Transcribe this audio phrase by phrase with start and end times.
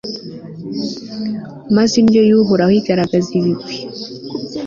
[1.75, 3.75] maze indyo y'uhoraho igaragaza ibigwi